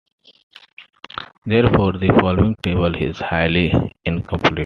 [1.45, 3.71] Therefore, the following table is highly
[4.03, 4.57] incomplete.